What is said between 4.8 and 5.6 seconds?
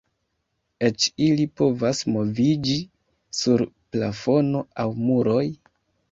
aŭ muroj.